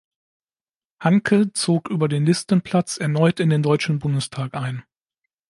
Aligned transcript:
Hanke 0.99 1.53
zog 1.53 1.91
über 1.91 2.07
den 2.07 2.25
Listenplatz 2.25 2.97
erneut 2.97 3.39
in 3.39 3.51
den 3.51 3.61
Deutschen 3.61 3.99
Bundestag 3.99 4.55
ein. 4.55 4.81